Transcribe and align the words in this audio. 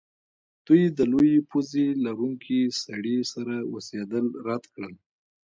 دوی 0.67 0.83
د 0.97 0.99
لویې 1.11 1.39
پوزې 1.49 1.87
لرونکي 2.05 2.59
سړي 2.83 3.17
سره 3.33 3.55
اوسیدل 3.71 4.25
رد 4.47 4.63
کړل 4.73 4.93